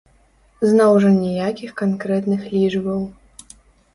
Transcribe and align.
Зноў 0.69 0.93
жа 1.03 1.09
ніякіх 1.17 1.75
канкрэтных 1.81 2.41
лічбаў! 2.53 3.03